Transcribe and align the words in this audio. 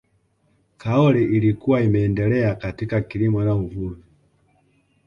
kaole 0.77 1.21
ilikuwa 1.23 1.81
imeendelea 1.81 2.55
katika 2.55 3.01
kilimo 3.01 3.43
na 3.43 3.55
uvuvi 3.55 4.03